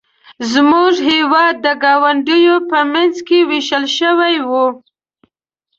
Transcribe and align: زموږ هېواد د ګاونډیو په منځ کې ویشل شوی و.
زموږ 0.51 0.93
هېواد 1.11 1.55
د 1.65 1.67
ګاونډیو 1.83 2.55
په 2.69 2.79
منځ 2.93 3.15
کې 3.27 3.39
ویشل 3.49 3.85
شوی 3.97 4.35
و. 4.49 4.51